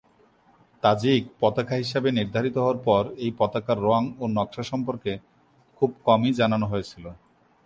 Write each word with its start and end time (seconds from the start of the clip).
Tajik 0.83 1.21
পতাকা 1.41 1.75
হিসাবে 1.83 2.09
নির্ধারিত 2.11 2.55
হওয়ার 2.59 2.79
পর 2.87 3.03
এই 3.23 3.31
পতাকার 3.39 3.77
রঙ 3.87 4.03
ও 4.19 4.23
নকশা 4.37 4.63
সম্পর্কে 4.71 5.11
খুব 5.77 5.89
কমই 6.07 6.31
জানানো 6.39 6.65
হয়েছিল। 6.71 7.05